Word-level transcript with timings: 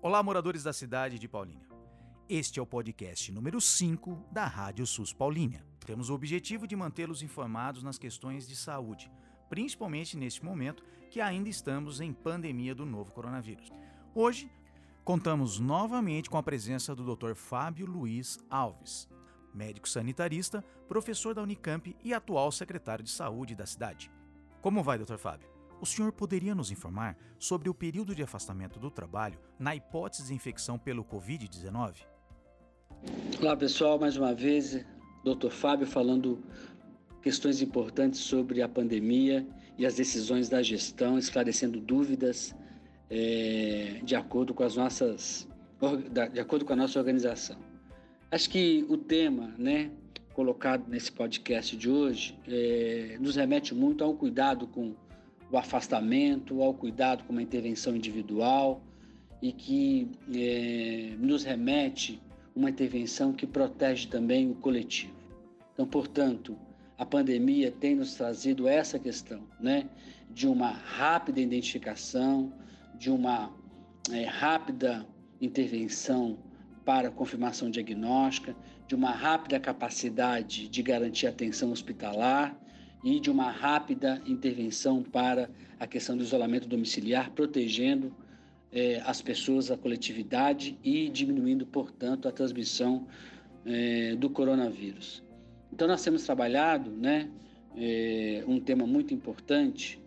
Olá, 0.00 0.22
moradores 0.22 0.62
da 0.62 0.72
cidade 0.72 1.18
de 1.18 1.26
Paulínia. 1.26 1.68
Este 2.28 2.60
é 2.60 2.62
o 2.62 2.66
podcast 2.66 3.32
número 3.32 3.60
5 3.60 4.28
da 4.30 4.46
Rádio 4.46 4.86
SUS 4.86 5.12
Paulínia. 5.12 5.66
Temos 5.84 6.08
o 6.08 6.14
objetivo 6.14 6.68
de 6.68 6.76
mantê-los 6.76 7.20
informados 7.20 7.82
nas 7.82 7.98
questões 7.98 8.46
de 8.46 8.54
saúde, 8.54 9.10
principalmente 9.50 10.16
neste 10.16 10.44
momento 10.44 10.84
que 11.10 11.20
ainda 11.20 11.48
estamos 11.48 12.00
em 12.00 12.12
pandemia 12.12 12.76
do 12.76 12.86
novo 12.86 13.10
coronavírus. 13.10 13.72
Hoje, 14.14 14.48
contamos 15.02 15.58
novamente 15.58 16.30
com 16.30 16.38
a 16.38 16.44
presença 16.44 16.94
do 16.94 17.16
Dr. 17.16 17.34
Fábio 17.34 17.84
Luiz 17.84 18.38
Alves, 18.48 19.08
médico 19.52 19.88
sanitarista, 19.88 20.62
professor 20.86 21.34
da 21.34 21.42
Unicamp 21.42 21.96
e 22.04 22.14
atual 22.14 22.52
secretário 22.52 23.02
de 23.02 23.10
saúde 23.10 23.56
da 23.56 23.66
cidade. 23.66 24.12
Como 24.62 24.80
vai, 24.80 24.96
Dr. 24.96 25.16
Fábio? 25.16 25.57
O 25.80 25.86
senhor 25.86 26.10
poderia 26.12 26.54
nos 26.54 26.72
informar 26.72 27.16
sobre 27.38 27.68
o 27.68 27.74
período 27.74 28.12
de 28.12 28.22
afastamento 28.22 28.80
do 28.80 28.90
trabalho 28.90 29.38
na 29.58 29.76
hipótese 29.76 30.26
de 30.26 30.34
infecção 30.34 30.76
pelo 30.76 31.04
Covid-19? 31.04 31.94
Olá 33.40 33.56
pessoal, 33.56 33.96
mais 33.96 34.16
uma 34.16 34.34
vez, 34.34 34.84
Dr. 35.24 35.50
Fábio 35.50 35.86
falando 35.86 36.42
questões 37.22 37.62
importantes 37.62 38.18
sobre 38.18 38.60
a 38.60 38.68
pandemia 38.68 39.46
e 39.76 39.86
as 39.86 39.94
decisões 39.94 40.48
da 40.48 40.62
gestão, 40.62 41.16
esclarecendo 41.16 41.80
dúvidas 41.80 42.52
é, 43.08 44.00
de 44.02 44.16
acordo 44.16 44.52
com 44.52 44.64
as 44.64 44.74
nossas, 44.74 45.48
de 46.32 46.40
acordo 46.40 46.64
com 46.64 46.72
a 46.72 46.76
nossa 46.76 46.98
organização. 46.98 47.56
Acho 48.32 48.50
que 48.50 48.84
o 48.88 48.96
tema, 48.96 49.54
né, 49.56 49.92
colocado 50.34 50.88
nesse 50.88 51.12
podcast 51.12 51.76
de 51.76 51.88
hoje, 51.88 52.36
é, 52.48 53.16
nos 53.20 53.36
remete 53.36 53.76
muito 53.76 54.02
ao 54.02 54.14
cuidado 54.14 54.66
com 54.66 54.96
o 55.50 55.56
afastamento, 55.56 56.62
ao 56.62 56.74
cuidado 56.74 57.24
com 57.24 57.32
uma 57.32 57.42
intervenção 57.42 57.96
individual 57.96 58.82
e 59.40 59.52
que 59.52 60.10
é, 60.34 61.14
nos 61.18 61.44
remete 61.44 62.20
uma 62.54 62.70
intervenção 62.70 63.32
que 63.32 63.46
protege 63.46 64.08
também 64.08 64.50
o 64.50 64.54
coletivo. 64.54 65.14
Então, 65.72 65.86
portanto, 65.86 66.58
a 66.98 67.06
pandemia 67.06 67.70
tem 67.70 67.94
nos 67.94 68.14
trazido 68.14 68.66
essa 68.66 68.98
questão, 68.98 69.46
né, 69.60 69.88
de 70.30 70.48
uma 70.48 70.70
rápida 70.70 71.40
identificação, 71.40 72.52
de 72.96 73.10
uma 73.10 73.52
é, 74.10 74.24
rápida 74.24 75.06
intervenção 75.40 76.38
para 76.84 77.10
confirmação 77.10 77.70
diagnóstica, 77.70 78.56
de 78.88 78.94
uma 78.94 79.12
rápida 79.12 79.60
capacidade 79.60 80.68
de 80.68 80.82
garantir 80.82 81.26
atenção 81.26 81.70
hospitalar 81.70 82.58
e 83.02 83.20
de 83.20 83.30
uma 83.30 83.50
rápida 83.50 84.20
intervenção 84.26 85.02
para 85.02 85.48
a 85.78 85.86
questão 85.86 86.16
do 86.16 86.22
isolamento 86.22 86.68
domiciliar, 86.68 87.30
protegendo 87.30 88.12
é, 88.72 89.00
as 89.06 89.22
pessoas, 89.22 89.70
a 89.70 89.76
coletividade 89.76 90.78
e 90.82 91.08
diminuindo, 91.08 91.64
portanto, 91.66 92.28
a 92.28 92.32
transmissão 92.32 93.06
é, 93.64 94.14
do 94.16 94.28
coronavírus. 94.28 95.22
Então, 95.72 95.86
nós 95.86 96.02
temos 96.02 96.24
trabalhado 96.24 96.90
né, 96.90 97.30
é, 97.76 98.42
um 98.46 98.58
tema 98.60 98.86
muito 98.86 99.14
importante, 99.14 100.00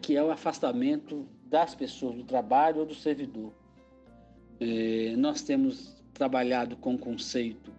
que 0.00 0.16
é 0.16 0.22
o 0.22 0.30
afastamento 0.30 1.26
das 1.46 1.74
pessoas 1.74 2.14
do 2.14 2.22
trabalho 2.22 2.78
ou 2.78 2.86
do 2.86 2.94
servidor. 2.94 3.52
Nós 5.18 5.42
temos 5.42 6.00
trabalhado 6.12 6.76
com 6.76 6.94
o 6.94 6.98
conceito 6.98 7.72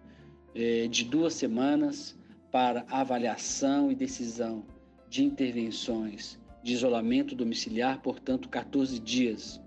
de 0.90 1.04
duas 1.06 1.32
semanas 1.32 2.14
para 2.50 2.84
avaliação 2.90 3.90
e 3.90 3.94
decisão 3.94 4.64
de 5.08 5.24
intervenções 5.24 6.38
de 6.62 6.72
isolamento 6.72 7.34
domiciliar, 7.34 8.00
portanto, 8.00 8.48
14 8.48 8.98
dias. 8.98 9.60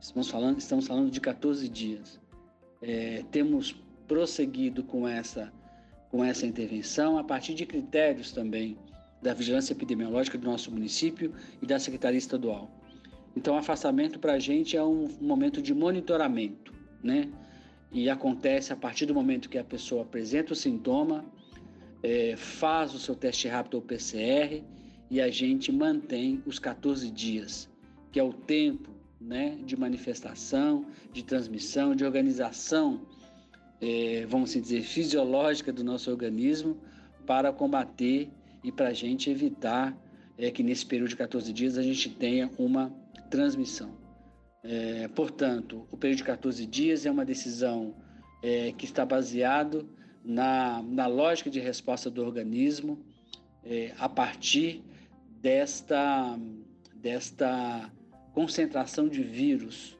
Estamos 0.00 0.28
falando, 0.28 0.58
estamos 0.58 0.86
falando 0.86 1.10
de 1.10 1.20
14 1.20 1.68
dias. 1.68 2.20
É, 2.82 3.22
temos 3.30 3.72
prosseguido 4.08 4.82
com 4.82 5.06
essa, 5.06 5.52
com 6.10 6.24
essa 6.24 6.44
intervenção 6.44 7.16
a 7.18 7.22
partir 7.22 7.54
de 7.54 7.64
critérios 7.64 8.32
também 8.32 8.76
da 9.22 9.32
vigilância 9.32 9.72
epidemiológica 9.72 10.36
do 10.36 10.44
nosso 10.44 10.72
município 10.72 11.32
e 11.62 11.66
da 11.66 11.78
Secretaria 11.78 12.18
Estadual. 12.18 12.70
Então, 13.36 13.56
afastamento 13.56 14.18
para 14.18 14.32
a 14.32 14.38
gente 14.38 14.76
é 14.76 14.82
um, 14.82 15.08
momento 15.20 15.62
de 15.62 15.72
monitoramento, 15.72 16.74
né? 17.02 17.30
E 17.92 18.10
acontece 18.10 18.72
a 18.72 18.76
partir 18.76 19.06
do 19.06 19.14
momento 19.14 19.48
que 19.48 19.58
a 19.58 19.64
pessoa 19.64 20.02
apresenta 20.02 20.52
o 20.52 20.56
sintoma, 20.56 21.24
é, 22.02 22.36
faz 22.36 22.94
o 22.94 22.98
seu 22.98 23.14
teste 23.14 23.48
rápido 23.48 23.74
ou 23.74 23.82
PCR 23.82 24.62
e 25.10 25.20
a 25.20 25.30
gente 25.30 25.72
mantém 25.72 26.42
os 26.46 26.58
14 26.58 27.10
dias, 27.10 27.68
que 28.12 28.18
é 28.18 28.22
o 28.22 28.32
tempo 28.32 28.90
né, 29.20 29.58
de 29.64 29.76
manifestação, 29.76 30.86
de 31.12 31.22
transmissão, 31.22 31.94
de 31.94 32.04
organização, 32.04 33.06
é, 33.80 34.24
vamos 34.28 34.52
dizer, 34.52 34.82
fisiológica 34.82 35.72
do 35.72 35.82
nosso 35.82 36.10
organismo 36.10 36.76
para 37.26 37.52
combater 37.52 38.30
e 38.62 38.70
para 38.70 38.88
a 38.88 38.92
gente 38.92 39.30
evitar 39.30 39.96
é, 40.38 40.50
que 40.50 40.62
nesse 40.62 40.86
período 40.86 41.10
de 41.10 41.16
14 41.16 41.52
dias 41.52 41.76
a 41.76 41.82
gente 41.82 42.10
tenha 42.10 42.50
uma 42.58 42.90
transmissão. 43.30 43.98
É, 44.62 45.08
portanto, 45.08 45.86
o 45.90 45.96
período 45.96 46.18
de 46.18 46.24
14 46.24 46.66
dias 46.66 47.06
é 47.06 47.10
uma 47.10 47.24
decisão 47.24 47.94
é, 48.42 48.72
que 48.72 48.84
está 48.84 49.04
baseado 49.04 49.88
na, 50.24 50.82
na 50.82 51.06
lógica 51.06 51.50
de 51.50 51.60
resposta 51.60 52.10
do 52.10 52.24
organismo 52.24 52.98
é, 53.64 53.92
a 53.98 54.08
partir 54.08 54.82
desta, 55.40 56.38
desta 56.94 57.90
concentração 58.32 59.08
de 59.08 59.22
vírus 59.22 59.96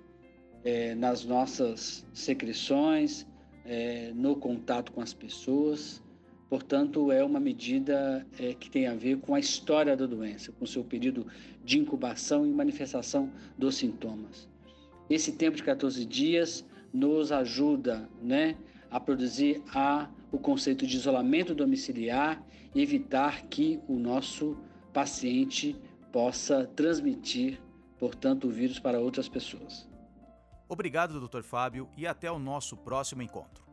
é, 0.64 0.94
nas 0.94 1.24
nossas 1.24 2.06
secreções, 2.12 3.26
é, 3.64 4.12
no 4.14 4.36
contato 4.36 4.92
com 4.92 5.00
as 5.00 5.12
pessoas. 5.12 6.02
Portanto, 6.48 7.12
é 7.12 7.22
uma 7.24 7.38
medida 7.38 8.26
é, 8.38 8.54
que 8.54 8.68
tem 8.68 8.86
a 8.86 8.94
ver 8.94 9.18
com 9.18 9.34
a 9.34 9.40
história 9.40 9.96
da 9.96 10.06
doença, 10.06 10.52
com 10.52 10.66
seu 10.66 10.82
período 10.82 11.26
de 11.64 11.78
incubação 11.78 12.44
e 12.46 12.50
manifestação 12.50 13.30
dos 13.56 13.76
sintomas. 13.76 14.48
Esse 15.08 15.32
tempo 15.32 15.56
de 15.56 15.62
14 15.62 16.04
dias 16.04 16.64
nos 16.92 17.30
ajuda 17.30 18.08
né, 18.20 18.56
a 18.90 18.98
produzir 18.98 19.62
a, 19.74 20.08
o 20.32 20.38
conceito 20.38 20.86
de 20.86 20.96
isolamento 20.96 21.54
domiciliar 21.54 22.42
e 22.74 22.82
evitar 22.82 23.42
que 23.46 23.80
o 23.88 23.94
nosso 23.96 24.56
paciente 24.92 25.76
possa 26.12 26.66
transmitir, 26.66 27.60
portanto, 27.98 28.48
o 28.48 28.50
vírus 28.50 28.78
para 28.78 28.98
outras 28.98 29.28
pessoas. 29.28 29.88
Obrigado, 30.68 31.20
Dr. 31.20 31.42
Fábio, 31.42 31.88
e 31.96 32.06
até 32.06 32.30
o 32.30 32.38
nosso 32.38 32.76
próximo 32.76 33.22
encontro. 33.22 33.69